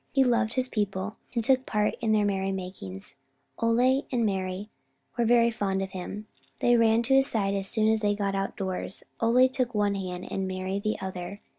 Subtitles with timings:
[0.11, 3.17] He loved his people, and took part in all their merry makings.
[3.61, 4.71] Ole and Mari
[5.15, 6.25] were very fond of him.
[6.57, 9.03] They ran to his side as soon as they got outdoors.
[9.21, 11.39] Ole took one hand and Mari the other.